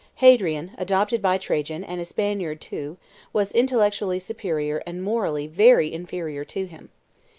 Hadrian, 0.15 0.71
adopted 0.79 1.21
by 1.21 1.37
Trajan, 1.37 1.83
and 1.83 2.01
a 2.01 2.05
Spaniard 2.05 2.59
too, 2.59 2.97
was 3.33 3.51
intellectually 3.51 4.17
superior 4.17 4.77
and 4.87 5.03
morally 5.03 5.45
very 5.45 5.93
inferior 5.93 6.43
to 6.43 6.65
him. 6.65 6.89